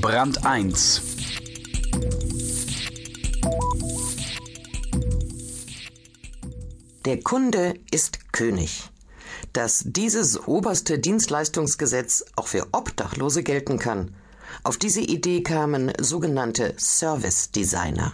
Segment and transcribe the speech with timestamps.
[0.00, 1.02] Brand 1
[7.04, 8.90] Der Kunde ist König.
[9.52, 14.14] Dass dieses oberste Dienstleistungsgesetz auch für Obdachlose gelten kann,
[14.62, 18.12] auf diese Idee kamen sogenannte Service Designer.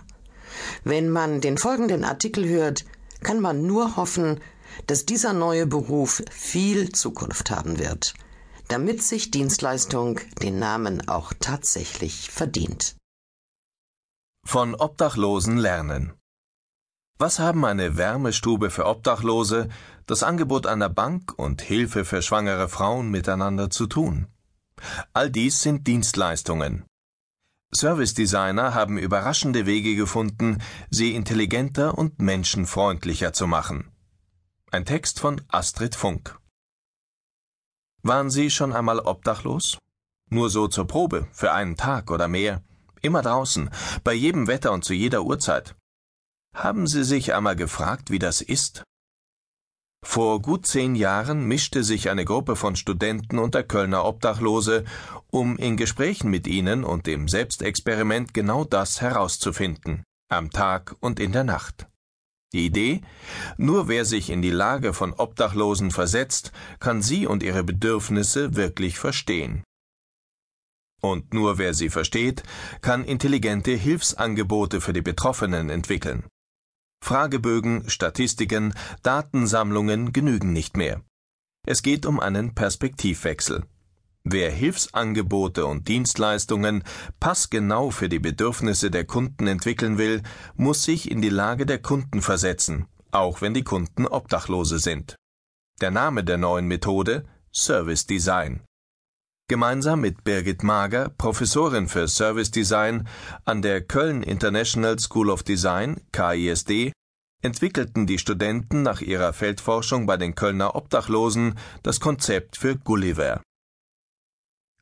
[0.85, 2.87] Wenn man den folgenden Artikel hört,
[3.23, 4.41] kann man nur hoffen,
[4.87, 8.14] dass dieser neue Beruf viel Zukunft haben wird,
[8.69, 12.96] damit sich Dienstleistung den Namen auch tatsächlich verdient.
[14.46, 16.13] Von Obdachlosen lernen.
[17.18, 19.68] Was haben eine Wärmestube für Obdachlose,
[20.07, 24.27] das Angebot einer Bank und Hilfe für schwangere Frauen miteinander zu tun?
[25.12, 26.85] All dies sind Dienstleistungen.
[27.75, 30.59] Service Designer haben überraschende Wege gefunden,
[30.90, 33.91] sie intelligenter und menschenfreundlicher zu machen.
[34.70, 36.39] Ein Text von Astrid Funk.
[38.05, 39.78] Waren Sie schon einmal obdachlos?
[40.31, 42.62] Nur so zur Probe, für einen Tag oder mehr,
[43.01, 43.70] immer draußen,
[44.05, 45.75] bei jedem Wetter und zu jeder Uhrzeit.
[46.55, 48.84] Haben Sie sich einmal gefragt, wie das ist?
[50.05, 54.84] Vor gut zehn Jahren mischte sich eine Gruppe von Studenten unter Kölner Obdachlose,
[55.31, 61.33] um in Gesprächen mit ihnen und dem Selbstexperiment genau das herauszufinden, am Tag und in
[61.33, 61.86] der Nacht.
[62.55, 63.03] Die Idee?
[63.59, 68.99] Nur wer sich in die Lage von Obdachlosen versetzt, kann sie und ihre Bedürfnisse wirklich
[68.99, 69.65] verstehen.
[71.03, 72.45] Und nur wer sie versteht,
[72.81, 76.25] kann intelligente Hilfsangebote für die Betroffenen entwickeln.
[77.05, 81.03] Fragebögen, Statistiken, Datensammlungen genügen nicht mehr.
[81.67, 83.65] Es geht um einen Perspektivwechsel.
[84.27, 86.83] Wer Hilfsangebote und Dienstleistungen
[87.20, 90.22] passgenau für die Bedürfnisse der Kunden entwickeln will,
[90.56, 95.17] muss sich in die Lage der Kunden versetzen, auch wenn die Kunden Obdachlose sind.
[95.83, 98.62] Der Name der neuen Methode Service Design.
[99.47, 103.06] Gemeinsam mit Birgit Mager, Professorin für Service Design
[103.45, 106.92] an der Köln International School of Design, KISD,
[107.42, 113.42] entwickelten die Studenten nach ihrer Feldforschung bei den Kölner Obdachlosen das Konzept für Gulliver.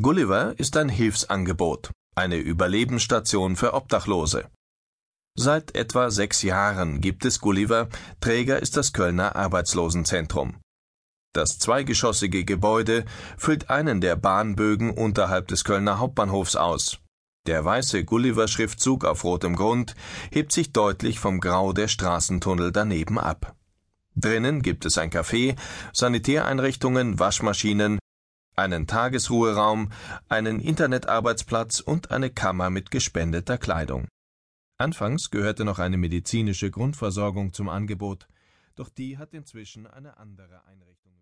[0.02, 4.48] Gulliver ist ein Hilfsangebot, eine Überlebensstation für Obdachlose.
[5.38, 7.88] Seit etwa sechs Jahren gibt es Gulliver,
[8.20, 10.56] Träger ist das Kölner Arbeitslosenzentrum.
[11.32, 13.04] Das zweigeschossige Gebäude
[13.38, 16.98] füllt einen der Bahnbögen unterhalb des Kölner Hauptbahnhofs aus.
[17.46, 19.94] Der weiße Gulliver-Schriftzug auf rotem Grund
[20.32, 23.54] hebt sich deutlich vom Grau der Straßentunnel daneben ab.
[24.16, 25.56] Drinnen gibt es ein Café,
[25.92, 28.00] Sanitäreinrichtungen, Waschmaschinen,
[28.56, 29.90] einen Tagesruheraum,
[30.28, 34.08] einen Internetarbeitsplatz und eine Kammer mit gespendeter Kleidung.
[34.78, 38.26] Anfangs gehörte noch eine medizinische Grundversorgung zum Angebot,
[38.74, 41.12] doch die hat inzwischen eine andere Einrichtung